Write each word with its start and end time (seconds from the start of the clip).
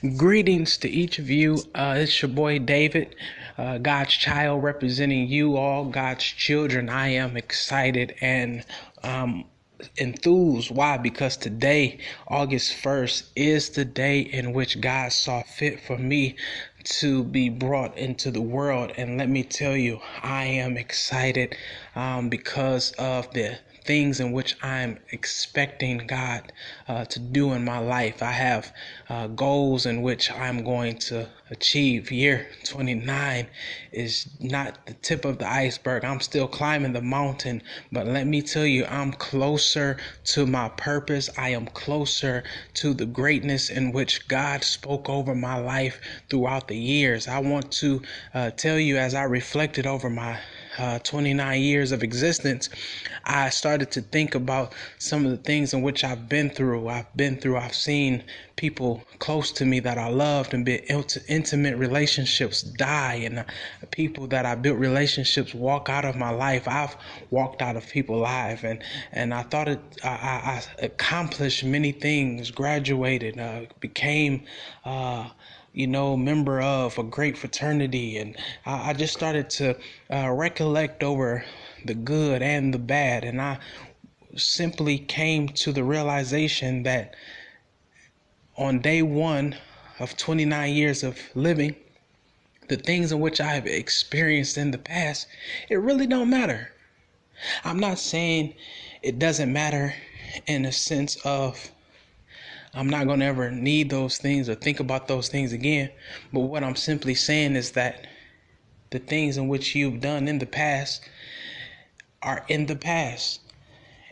Greetings 0.00 0.78
to 0.78 0.88
each 0.88 1.18
of 1.18 1.28
you. 1.28 1.58
Uh, 1.74 1.96
it's 1.98 2.22
your 2.22 2.30
boy 2.30 2.58
David, 2.58 3.14
uh, 3.58 3.76
God's 3.76 4.14
child, 4.14 4.62
representing 4.62 5.28
you 5.28 5.58
all, 5.58 5.84
God's 5.84 6.24
children. 6.24 6.88
I 6.88 7.08
am 7.08 7.36
excited 7.36 8.14
and 8.22 8.64
um, 9.02 9.44
enthused. 9.98 10.70
Why? 10.70 10.96
Because 10.96 11.36
today, 11.36 11.98
August 12.28 12.82
1st, 12.82 13.28
is 13.36 13.68
the 13.68 13.84
day 13.84 14.20
in 14.20 14.54
which 14.54 14.80
God 14.80 15.12
saw 15.12 15.42
fit 15.42 15.80
for 15.80 15.98
me 15.98 16.36
to 16.84 17.22
be 17.22 17.50
brought 17.50 17.98
into 17.98 18.30
the 18.30 18.40
world. 18.40 18.92
And 18.96 19.18
let 19.18 19.28
me 19.28 19.42
tell 19.42 19.76
you, 19.76 20.00
I 20.22 20.44
am 20.44 20.78
excited 20.78 21.54
um, 21.94 22.30
because 22.30 22.92
of 22.92 23.30
the 23.34 23.58
things 23.90 24.20
in 24.20 24.30
which 24.30 24.54
I'm 24.62 25.00
expecting 25.10 26.06
God 26.06 26.52
uh, 26.86 27.06
to 27.06 27.18
do 27.18 27.54
in 27.54 27.64
my 27.64 27.78
life. 27.78 28.22
I 28.22 28.30
have 28.30 28.72
uh, 29.08 29.26
goals 29.26 29.84
in 29.84 30.00
which 30.02 30.30
I'm 30.30 30.62
going 30.62 30.96
to 31.10 31.28
achieve. 31.50 32.12
Year 32.12 32.46
29 32.62 33.48
is 33.90 34.28
not 34.38 34.86
the 34.86 34.94
tip 34.94 35.24
of 35.24 35.38
the 35.38 35.50
iceberg. 35.50 36.04
I'm 36.04 36.20
still 36.20 36.46
climbing 36.46 36.92
the 36.92 37.02
mountain, 37.02 37.64
but 37.90 38.06
let 38.06 38.28
me 38.28 38.42
tell 38.42 38.64
you, 38.64 38.86
I'm 38.86 39.10
closer 39.10 39.96
to 40.34 40.46
my 40.46 40.68
purpose. 40.68 41.28
I 41.36 41.48
am 41.48 41.66
closer 41.66 42.44
to 42.74 42.94
the 42.94 43.06
greatness 43.06 43.70
in 43.70 43.90
which 43.90 44.28
God 44.28 44.62
spoke 44.62 45.08
over 45.08 45.34
my 45.34 45.58
life 45.58 46.00
throughout 46.28 46.68
the 46.68 46.78
years. 46.78 47.26
I 47.26 47.40
want 47.40 47.72
to 47.82 48.02
uh, 48.34 48.50
tell 48.50 48.78
you 48.78 48.98
as 48.98 49.16
I 49.16 49.24
reflected 49.24 49.84
over 49.84 50.08
my 50.08 50.38
uh, 50.78 50.98
29 51.00 51.60
years 51.60 51.92
of 51.92 52.02
existence, 52.02 52.68
I 53.24 53.50
started 53.50 53.90
to 53.92 54.02
think 54.02 54.34
about 54.34 54.72
some 54.98 55.24
of 55.24 55.30
the 55.30 55.36
things 55.36 55.74
in 55.74 55.82
which 55.82 56.04
I've 56.04 56.28
been 56.28 56.50
through. 56.50 56.88
I've 56.88 57.14
been 57.16 57.36
through, 57.36 57.56
I've 57.56 57.74
seen 57.74 58.24
people 58.56 59.02
close 59.18 59.50
to 59.52 59.64
me 59.64 59.80
that 59.80 59.96
I 59.96 60.08
loved 60.08 60.52
and 60.52 60.64
built 60.64 61.16
intimate 61.28 61.76
relationships 61.76 62.62
die, 62.62 63.14
and 63.14 63.40
uh, 63.40 63.44
people 63.90 64.26
that 64.28 64.44
I 64.46 64.54
built 64.54 64.78
relationships 64.78 65.54
walk 65.54 65.88
out 65.88 66.04
of 66.04 66.16
my 66.16 66.30
life. 66.30 66.68
I've 66.68 66.96
walked 67.30 67.62
out 67.62 67.76
of 67.76 67.88
people's 67.88 68.22
lives, 68.22 68.62
and 68.62 68.82
and 69.12 69.32
I 69.32 69.42
thought 69.42 69.68
it, 69.68 69.80
I, 70.04 70.08
I 70.08 70.62
accomplished 70.84 71.64
many 71.64 71.92
things, 71.92 72.50
graduated, 72.50 73.38
uh, 73.38 73.62
became. 73.80 74.44
Uh, 74.84 75.30
you 75.72 75.86
know, 75.86 76.16
member 76.16 76.60
of 76.60 76.98
a 76.98 77.02
great 77.02 77.38
fraternity. 77.38 78.18
And 78.18 78.36
I, 78.66 78.90
I 78.90 78.92
just 78.92 79.12
started 79.12 79.50
to 79.50 79.76
uh, 80.12 80.30
recollect 80.30 81.02
over 81.02 81.44
the 81.84 81.94
good 81.94 82.42
and 82.42 82.74
the 82.74 82.78
bad. 82.78 83.24
And 83.24 83.40
I 83.40 83.58
simply 84.36 84.98
came 84.98 85.48
to 85.48 85.72
the 85.72 85.84
realization 85.84 86.82
that 86.84 87.14
on 88.56 88.80
day 88.80 89.02
one 89.02 89.56
of 89.98 90.16
29 90.16 90.72
years 90.74 91.02
of 91.02 91.18
living, 91.34 91.76
the 92.68 92.76
things 92.76 93.10
in 93.12 93.20
which 93.20 93.40
I 93.40 93.54
have 93.54 93.66
experienced 93.66 94.56
in 94.56 94.70
the 94.70 94.78
past, 94.78 95.26
it 95.68 95.76
really 95.76 96.06
don't 96.06 96.30
matter. 96.30 96.72
I'm 97.64 97.80
not 97.80 97.98
saying 97.98 98.54
it 99.02 99.18
doesn't 99.18 99.52
matter 99.52 99.94
in 100.46 100.64
a 100.64 100.72
sense 100.72 101.16
of 101.24 101.70
I'm 102.72 102.88
not 102.88 103.06
going 103.06 103.20
to 103.20 103.26
ever 103.26 103.50
need 103.50 103.90
those 103.90 104.18
things 104.18 104.48
or 104.48 104.54
think 104.54 104.80
about 104.80 105.08
those 105.08 105.28
things 105.28 105.52
again. 105.52 105.90
But 106.32 106.40
what 106.40 106.62
I'm 106.62 106.76
simply 106.76 107.14
saying 107.14 107.56
is 107.56 107.72
that 107.72 108.06
the 108.90 109.00
things 109.00 109.36
in 109.36 109.48
which 109.48 109.74
you've 109.74 110.00
done 110.00 110.28
in 110.28 110.38
the 110.38 110.46
past 110.46 111.08
are 112.22 112.44
in 112.48 112.66
the 112.66 112.76
past. 112.76 113.40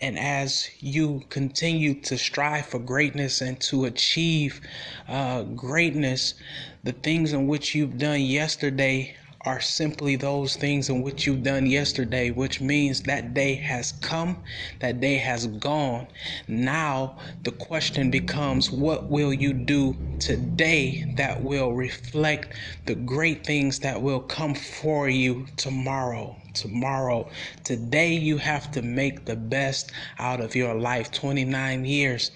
And 0.00 0.18
as 0.18 0.68
you 0.80 1.22
continue 1.28 1.94
to 2.02 2.16
strive 2.16 2.66
for 2.66 2.78
greatness 2.78 3.40
and 3.40 3.60
to 3.62 3.84
achieve 3.84 4.60
uh, 5.06 5.42
greatness, 5.42 6.34
the 6.82 6.92
things 6.92 7.32
in 7.32 7.46
which 7.46 7.74
you've 7.74 7.98
done 7.98 8.22
yesterday 8.22 9.14
are 9.42 9.60
simply 9.60 10.16
those 10.16 10.56
things 10.56 10.90
in 10.90 11.02
which 11.02 11.26
you've 11.26 11.42
done 11.42 11.64
yesterday, 11.66 12.30
which 12.30 12.60
means 12.60 13.02
that 13.02 13.32
day 13.32 13.54
has 13.54 13.92
come, 13.92 14.36
that 14.80 15.00
day 15.00 15.16
has 15.16 15.46
gone. 15.46 16.06
Now 16.46 17.16
the 17.42 17.52
question 17.52 18.10
becomes, 18.10 18.70
what 18.70 19.08
will 19.10 19.32
you 19.32 19.54
do 19.54 19.96
today 20.18 21.14
that 21.16 21.42
will 21.42 21.72
reflect 21.72 22.54
the 22.84 22.94
great 22.94 23.46
things 23.46 23.78
that 23.78 24.02
will 24.02 24.20
come 24.20 24.54
for 24.54 25.08
you 25.08 25.46
tomorrow? 25.56 26.36
Tomorrow, 26.52 27.30
today, 27.62 28.12
you 28.14 28.36
have 28.36 28.72
to 28.72 28.82
make 28.82 29.24
the 29.24 29.36
best 29.36 29.92
out 30.18 30.40
of 30.40 30.56
your 30.56 30.74
life. 30.74 31.12
29 31.12 31.84
years 31.84 32.32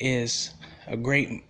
is 0.00 0.52
a 0.88 0.96
great 0.96 1.44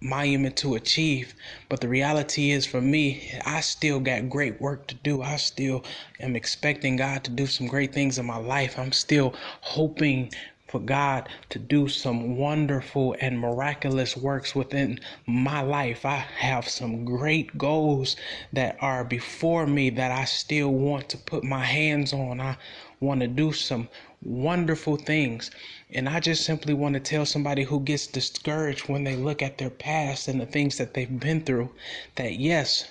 monument 0.00 0.56
to 0.56 0.74
achieve. 0.74 1.34
But 1.68 1.80
the 1.80 1.88
reality 1.88 2.50
is 2.50 2.66
for 2.66 2.80
me, 2.80 3.32
I 3.44 3.60
still 3.60 4.00
got 4.00 4.30
great 4.30 4.60
work 4.60 4.86
to 4.88 4.94
do. 4.94 5.22
I 5.22 5.36
still 5.36 5.84
am 6.18 6.36
expecting 6.36 6.96
God 6.96 7.24
to 7.24 7.30
do 7.30 7.46
some 7.46 7.66
great 7.66 7.92
things 7.92 8.18
in 8.18 8.26
my 8.26 8.38
life. 8.38 8.78
I'm 8.78 8.92
still 8.92 9.34
hoping 9.60 10.32
for 10.70 10.78
God 10.80 11.28
to 11.48 11.58
do 11.58 11.88
some 11.88 12.36
wonderful 12.36 13.16
and 13.20 13.40
miraculous 13.40 14.16
works 14.16 14.54
within 14.54 15.00
my 15.26 15.60
life. 15.62 16.06
I 16.06 16.24
have 16.38 16.68
some 16.68 17.04
great 17.04 17.58
goals 17.58 18.14
that 18.52 18.76
are 18.80 19.02
before 19.02 19.66
me 19.66 19.90
that 19.90 20.12
I 20.12 20.24
still 20.26 20.72
want 20.72 21.08
to 21.08 21.18
put 21.18 21.42
my 21.42 21.64
hands 21.64 22.12
on. 22.12 22.40
I 22.40 22.56
want 23.00 23.20
to 23.20 23.26
do 23.26 23.50
some 23.52 23.88
wonderful 24.22 24.96
things. 24.96 25.50
And 25.90 26.08
I 26.08 26.20
just 26.20 26.44
simply 26.44 26.74
want 26.74 26.94
to 26.94 27.00
tell 27.00 27.24
somebody 27.24 27.64
who 27.64 27.80
gets 27.80 28.06
discouraged 28.06 28.88
when 28.88 29.04
they 29.04 29.16
look 29.16 29.42
at 29.42 29.56
their 29.58 29.70
past 29.70 30.28
and 30.28 30.40
the 30.40 30.46
things 30.46 30.76
that 30.76 30.92
they've 30.92 31.20
been 31.20 31.40
through 31.40 31.70
that 32.16 32.34
yes, 32.38 32.86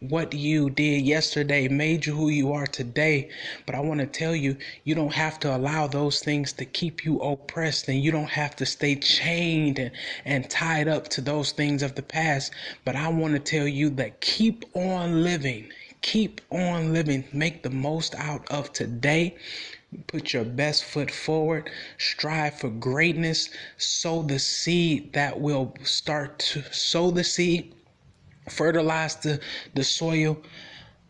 what 0.00 0.34
you 0.34 0.68
did 0.70 1.02
yesterday 1.02 1.68
made 1.68 2.04
you 2.04 2.14
who 2.14 2.28
you 2.28 2.52
are 2.52 2.66
today. 2.66 3.30
But 3.64 3.74
I 3.74 3.80
want 3.80 4.00
to 4.00 4.06
tell 4.06 4.34
you, 4.34 4.56
you 4.84 4.94
don't 4.94 5.14
have 5.14 5.38
to 5.40 5.54
allow 5.54 5.86
those 5.86 6.20
things 6.20 6.52
to 6.54 6.64
keep 6.64 7.04
you 7.04 7.20
oppressed 7.20 7.88
and 7.88 8.02
you 8.02 8.10
don't 8.10 8.30
have 8.30 8.56
to 8.56 8.66
stay 8.66 8.96
chained 8.96 9.78
and, 9.78 9.92
and 10.24 10.48
tied 10.50 10.88
up 10.88 11.08
to 11.08 11.20
those 11.20 11.52
things 11.52 11.82
of 11.82 11.94
the 11.94 12.02
past. 12.02 12.52
But 12.84 12.96
I 12.96 13.08
want 13.08 13.34
to 13.34 13.40
tell 13.40 13.68
you 13.68 13.90
that 13.90 14.20
keep 14.20 14.64
on 14.74 15.22
living. 15.22 15.70
Keep 16.04 16.42
on 16.50 16.92
living. 16.92 17.24
Make 17.32 17.62
the 17.62 17.70
most 17.70 18.14
out 18.16 18.46
of 18.50 18.72
today. 18.72 19.36
Put 20.06 20.34
your 20.34 20.44
best 20.44 20.84
foot 20.84 21.10
forward. 21.10 21.70
Strive 21.98 22.60
for 22.60 22.68
greatness. 22.68 23.48
Sow 23.78 24.22
the 24.22 24.38
seed 24.38 25.14
that 25.14 25.40
will 25.40 25.74
start 25.82 26.38
to 26.40 26.62
sow 26.72 27.10
the 27.10 27.24
seed 27.24 27.74
fertilize 28.48 29.16
the, 29.16 29.40
the 29.74 29.84
soil, 29.84 30.36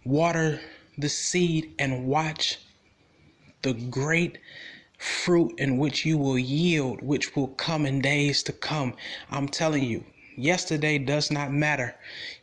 water 0.04 0.60
the 0.98 1.08
seed, 1.08 1.74
and 1.78 2.06
watch 2.06 2.58
the 3.62 3.74
great 3.74 4.38
fruit 4.98 5.52
in 5.58 5.78
which 5.78 6.06
you 6.06 6.16
will 6.16 6.38
yield, 6.38 7.02
which 7.02 7.34
will 7.34 7.48
come 7.48 7.86
in 7.86 8.00
days 8.00 8.42
to 8.44 8.52
come. 8.52 8.94
I'm 9.30 9.48
telling 9.48 9.84
you, 9.84 10.04
yesterday 10.36 10.98
does 10.98 11.30
not 11.30 11.52
matter. 11.52 11.94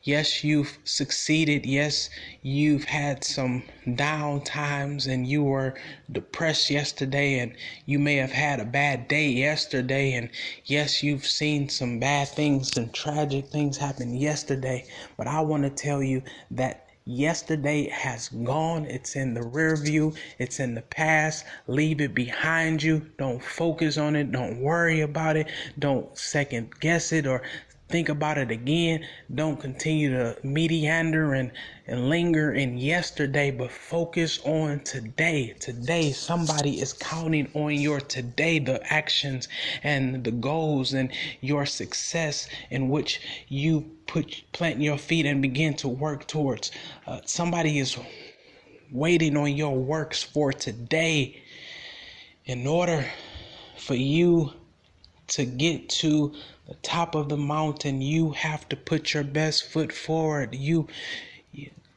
Yes, 0.04 0.44
you've 0.44 0.78
succeeded. 0.84 1.66
Yes, 1.66 2.10
you've 2.42 2.86
had 2.86 3.24
some 3.24 3.64
down 3.96 4.42
times 4.42 5.08
and 5.08 5.28
you 5.28 5.44
were 5.44 5.76
depressed 6.12 6.70
yesterday 6.70 7.40
and 7.40 7.54
you 7.86 8.00
may 8.00 8.16
have 8.16 8.32
had 8.32 8.60
a 8.60 8.66
bad 8.66 9.08
day 9.08 9.30
yesterday. 9.30 10.14
And 10.14 10.30
yes, 10.66 11.04
you've 11.04 11.26
seen 11.26 11.70
some 11.70 12.00
bad 12.00 12.30
things 12.30 12.78
and 12.78 12.94
tragic 12.94 13.48
things 13.48 13.78
happen 13.78 14.16
yesterday. 14.16 14.86
But 15.18 15.28
I 15.28 15.42
want 15.42 15.64
to 15.64 15.70
tell 15.70 16.02
you 16.02 16.24
that 16.52 16.88
Yesterday 17.06 17.90
has 17.90 18.30
gone. 18.30 18.86
It's 18.86 19.16
in 19.16 19.34
the 19.34 19.42
rear 19.42 19.76
view. 19.76 20.14
It's 20.38 20.60
in 20.60 20.76
the 20.76 20.84
past. 20.84 21.46
Leave 21.66 22.00
it 22.00 22.14
behind 22.14 22.84
you. 22.84 23.10
Don't 23.18 23.44
focus 23.44 23.98
on 23.98 24.16
it. 24.16 24.32
Don't 24.32 24.62
worry 24.62 25.02
about 25.02 25.36
it. 25.36 25.48
Don't 25.80 26.16
second 26.16 26.80
guess 26.80 27.12
it 27.12 27.26
or 27.26 27.42
think 27.92 28.10
about 28.10 28.38
it 28.38 28.50
again. 28.50 29.06
Don't 29.36 29.60
continue 29.60 30.12
to 30.12 30.38
meander 30.44 31.34
and, 31.34 31.52
and 31.88 32.10
linger 32.10 32.54
in 32.54 32.78
yesterday, 32.78 33.52
but 33.52 33.70
focus 33.72 34.40
on 34.46 34.80
today. 34.80 35.54
Today, 35.60 36.12
somebody 36.12 36.80
is 36.80 36.94
counting 36.94 37.50
on 37.54 37.74
your 37.74 38.00
today, 38.00 38.60
the 38.60 38.82
actions 38.92 39.50
and 39.84 40.24
the 40.24 40.32
goals 40.32 40.94
and 40.94 41.12
your 41.42 41.66
success 41.66 42.48
in 42.70 42.90
which 42.90 43.22
you 43.50 43.82
put 44.08 44.44
plant 44.54 44.82
your 44.82 44.98
feet 44.98 45.26
and 45.26 45.42
begin 45.42 45.74
to 45.76 45.88
work 45.88 46.28
towards. 46.28 46.72
Uh, 47.06 47.20
somebody 47.26 47.80
is 47.80 47.98
waiting 48.92 49.36
on 49.38 49.56
your 49.56 49.76
works 49.76 50.24
for 50.24 50.54
today 50.54 51.42
in 52.46 52.66
order 52.66 53.06
for 53.78 53.96
you 53.96 54.54
to 55.32 55.46
get 55.46 55.90
to 55.90 56.34
the 56.68 56.76
top 56.76 57.16
of 57.16 57.30
the 57.30 57.38
mountain, 57.38 58.02
you 58.02 58.32
have 58.32 58.68
to 58.70 58.76
put 58.76 59.14
your 59.14 59.24
best 59.24 59.66
foot 59.66 59.92
forward. 59.92 60.56
You 60.56 60.88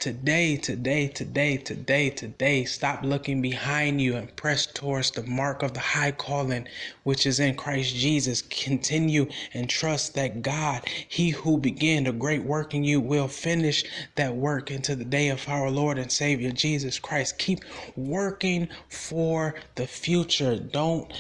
Today, 0.05 0.59
today, 0.59 1.09
today, 1.09 1.57
today, 1.57 2.11
today, 2.11 2.65
stop 2.67 3.03
looking 3.03 3.41
behind 3.41 4.03
you 4.03 4.17
and 4.17 4.37
press 4.37 4.67
towards 4.67 5.13
the 5.13 5.23
mark 5.23 5.63
of 5.63 5.73
the 5.73 5.81
high 5.81 6.11
calling 6.11 6.69
which 7.05 7.25
is 7.27 7.41
in 7.41 7.55
Christ 7.55 7.95
Jesus. 7.95 8.43
Continue 8.43 9.31
and 9.55 9.67
trust 9.67 10.15
that 10.15 10.43
God, 10.43 10.87
He 11.09 11.31
who 11.31 11.57
began 11.57 12.07
a 12.07 12.13
great 12.13 12.45
work 12.45 12.75
in 12.75 12.85
you, 12.85 13.01
will 13.01 13.29
finish 13.29 13.83
that 14.17 14.37
work 14.37 14.71
into 14.71 14.95
the 14.95 15.07
day 15.07 15.31
of 15.31 15.49
our 15.49 15.71
Lord 15.71 15.97
and 15.97 16.13
Savior 16.13 16.53
Jesus 16.53 16.99
Christ. 16.99 17.39
Keep 17.39 17.61
working 17.97 18.69
for 18.91 19.55
the 19.77 19.87
future. 19.87 20.57
Don't 20.59 21.11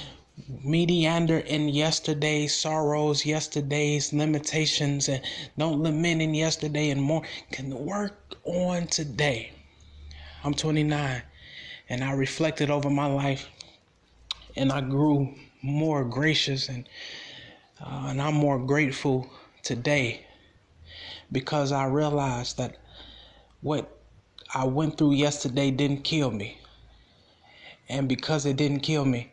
meander 0.64 1.38
in 1.38 1.68
yesterday's 1.68 2.54
sorrows, 2.54 3.24
yesterday's 3.24 4.12
limitations, 4.12 5.08
and 5.08 5.22
don't 5.56 5.82
lament 5.82 6.22
in 6.22 6.34
yesterday 6.34 6.90
and 6.90 7.00
more. 7.00 7.22
Can 7.52 7.70
work 7.84 8.34
on 8.44 8.86
today. 8.86 9.52
I'm 10.42 10.54
29 10.54 11.22
and 11.88 12.04
I 12.04 12.12
reflected 12.12 12.70
over 12.70 12.90
my 12.90 13.06
life 13.06 13.48
and 14.56 14.72
I 14.72 14.80
grew 14.80 15.34
more 15.62 16.04
gracious 16.04 16.68
and 16.68 16.88
uh, 17.80 18.06
and 18.08 18.22
I'm 18.22 18.34
more 18.34 18.58
grateful 18.58 19.28
today 19.62 20.26
because 21.32 21.72
I 21.72 21.86
realized 21.86 22.56
that 22.58 22.76
what 23.60 23.98
I 24.54 24.64
went 24.64 24.96
through 24.96 25.14
yesterday 25.14 25.70
didn't 25.70 26.04
kill 26.04 26.30
me. 26.30 26.58
And 27.88 28.08
because 28.08 28.46
it 28.46 28.56
didn't 28.56 28.80
kill 28.80 29.04
me, 29.04 29.32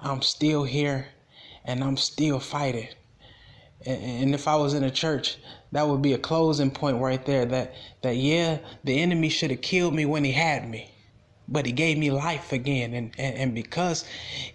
I'm 0.00 0.22
still 0.22 0.64
here 0.64 1.08
and 1.64 1.82
I'm 1.82 1.96
still 1.96 2.40
fighting. 2.40 2.88
And 3.86 4.34
if 4.34 4.48
I 4.48 4.56
was 4.56 4.74
in 4.74 4.82
a 4.84 4.90
church, 4.90 5.38
that 5.72 5.86
would 5.86 6.02
be 6.02 6.12
a 6.12 6.18
closing 6.18 6.70
point 6.70 7.00
right 7.00 7.24
there. 7.24 7.44
That 7.44 7.74
that 8.02 8.16
yeah, 8.16 8.58
the 8.84 9.00
enemy 9.00 9.28
should 9.28 9.50
have 9.50 9.60
killed 9.60 9.94
me 9.94 10.04
when 10.04 10.24
he 10.24 10.32
had 10.32 10.68
me, 10.68 10.90
but 11.46 11.64
he 11.64 11.72
gave 11.72 11.96
me 11.96 12.10
life 12.10 12.52
again. 12.52 12.92
And 12.94 13.14
and, 13.18 13.36
and 13.36 13.54
because 13.54 14.04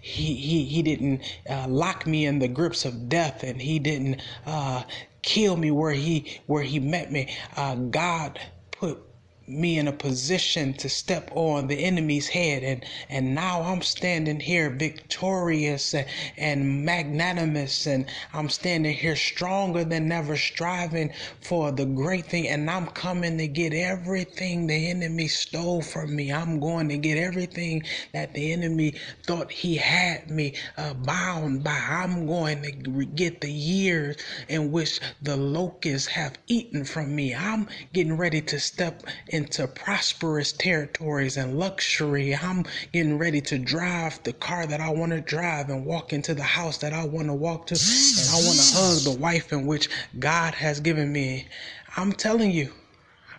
he 0.00 0.34
he 0.34 0.64
he 0.64 0.82
didn't 0.82 1.22
uh, 1.48 1.66
lock 1.68 2.06
me 2.06 2.26
in 2.26 2.38
the 2.38 2.48
grips 2.48 2.84
of 2.84 3.08
death, 3.08 3.42
and 3.42 3.62
he 3.62 3.78
didn't 3.78 4.20
uh, 4.44 4.82
kill 5.22 5.56
me 5.56 5.70
where 5.70 5.92
he 5.92 6.40
where 6.46 6.62
he 6.62 6.78
met 6.78 7.10
me, 7.10 7.34
uh, 7.56 7.76
God 7.76 8.38
put 8.72 8.98
me 9.46 9.78
in 9.78 9.88
a 9.88 9.92
position 9.92 10.72
to 10.74 10.88
step 10.88 11.30
on 11.34 11.66
the 11.66 11.84
enemy's 11.84 12.28
head. 12.28 12.62
And 12.62 12.84
and 13.08 13.34
now 13.34 13.62
I'm 13.62 13.82
standing 13.82 14.40
here 14.40 14.70
victorious 14.70 15.94
and, 15.94 16.06
and 16.36 16.84
magnanimous. 16.84 17.86
And 17.86 18.06
I'm 18.32 18.48
standing 18.48 18.94
here 18.94 19.16
stronger 19.16 19.84
than 19.84 20.10
ever 20.12 20.36
striving 20.36 21.12
for 21.40 21.72
the 21.72 21.84
great 21.84 22.26
thing. 22.26 22.48
And 22.48 22.70
I'm 22.70 22.86
coming 22.88 23.38
to 23.38 23.48
get 23.48 23.72
everything 23.72 24.66
the 24.66 24.90
enemy 24.90 25.28
stole 25.28 25.82
from 25.82 26.14
me. 26.16 26.32
I'm 26.32 26.60
going 26.60 26.88
to 26.88 26.98
get 26.98 27.18
everything 27.18 27.82
that 28.12 28.34
the 28.34 28.52
enemy 28.52 28.94
thought 29.26 29.50
he 29.50 29.76
had 29.76 30.30
me 30.30 30.54
uh, 30.76 30.94
bound 30.94 31.64
by. 31.64 31.78
I'm 31.90 32.26
going 32.26 32.62
to 32.62 33.04
get 33.06 33.40
the 33.40 33.52
years 33.52 34.16
in 34.48 34.72
which 34.72 35.00
the 35.22 35.36
locusts 35.36 36.08
have 36.08 36.38
eaten 36.46 36.84
from 36.84 37.14
me. 37.14 37.34
I'm 37.34 37.68
getting 37.92 38.16
ready 38.16 38.40
to 38.42 38.58
step 38.60 39.02
into 39.34 39.66
prosperous 39.66 40.52
territories 40.52 41.36
and 41.36 41.58
luxury. 41.58 42.36
I'm 42.36 42.64
getting 42.92 43.18
ready 43.18 43.40
to 43.40 43.58
drive 43.58 44.22
the 44.22 44.32
car 44.32 44.64
that 44.64 44.80
I 44.80 44.90
want 44.90 45.10
to 45.10 45.20
drive 45.20 45.70
and 45.70 45.84
walk 45.84 46.12
into 46.12 46.34
the 46.34 46.44
house 46.44 46.78
that 46.78 46.92
I 46.92 47.04
want 47.04 47.26
to 47.26 47.34
walk 47.34 47.66
to. 47.66 47.74
And 47.74 48.30
I 48.30 48.46
want 48.46 48.58
to 48.58 48.76
hug 48.76 49.02
the 49.02 49.20
wife 49.20 49.52
in 49.52 49.66
which 49.66 49.88
God 50.20 50.54
has 50.54 50.78
given 50.78 51.12
me. 51.12 51.48
I'm 51.96 52.12
telling 52.12 52.52
you, 52.52 52.72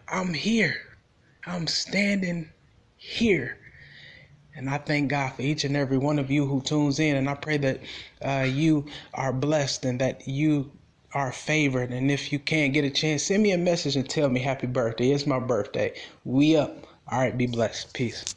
I'm 0.09 0.33
here. 0.33 0.75
I'm 1.45 1.65
standing 1.65 2.49
here. 2.97 3.57
And 4.53 4.69
I 4.69 4.79
thank 4.79 5.09
God 5.09 5.33
for 5.33 5.43
each 5.43 5.63
and 5.63 5.77
every 5.77 5.97
one 5.97 6.19
of 6.19 6.29
you 6.29 6.45
who 6.45 6.61
tunes 6.61 6.99
in. 6.99 7.15
And 7.15 7.29
I 7.29 7.35
pray 7.35 7.57
that 7.57 7.79
uh, 8.21 8.45
you 8.49 8.85
are 9.13 9.31
blessed 9.31 9.85
and 9.85 10.01
that 10.01 10.27
you 10.27 10.71
are 11.15 11.31
favored. 11.31 11.91
And 11.91 12.11
if 12.11 12.31
you 12.33 12.39
can't 12.39 12.73
get 12.73 12.85
a 12.85 12.91
chance, 12.91 13.23
send 13.23 13.41
me 13.41 13.53
a 13.53 13.57
message 13.57 13.95
and 13.95 14.07
tell 14.07 14.29
me 14.29 14.41
happy 14.41 14.67
birthday. 14.67 15.11
It's 15.11 15.25
my 15.25 15.39
birthday. 15.39 15.93
We 16.25 16.57
up. 16.57 16.85
All 17.11 17.19
right, 17.19 17.37
be 17.37 17.47
blessed. 17.47 17.93
Peace. 17.93 18.35